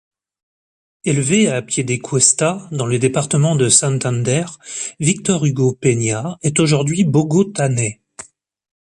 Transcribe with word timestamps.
Élevé 1.05 1.47
à 1.49 1.61
Piedecuesta, 1.61 2.67
dans 2.71 2.87
le 2.87 2.97
département 2.97 3.55
de 3.55 3.69
Santander, 3.69 4.45
Víctor 4.99 5.45
Hugo 5.45 5.73
Peña 5.79 6.39
est 6.41 6.59
aujourd'hui 6.59 7.03
Bogotanais. 7.03 8.01